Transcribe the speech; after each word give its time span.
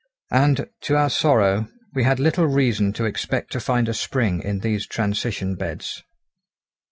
And, 0.31 0.65
to 0.81 0.95
our 0.97 1.11
sorrow, 1.11 1.67
we 1.93 2.05
had 2.05 2.19
little 2.19 2.47
reason 2.47 2.91
to 2.93 3.05
expect 3.05 3.51
to 3.51 3.59
find 3.59 3.87
a 3.87 3.93
spring 3.93 4.41
in 4.41 4.61
these 4.61 4.87
transition 4.87 5.53
beds. 5.55 6.01